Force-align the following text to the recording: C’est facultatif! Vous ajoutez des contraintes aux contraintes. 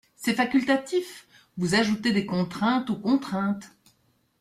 C’est 0.15 0.33
facultatif! 0.33 1.27
Vous 1.57 1.75
ajoutez 1.75 2.11
des 2.11 2.25
contraintes 2.25 2.89
aux 2.89 2.95
contraintes. 2.97 3.71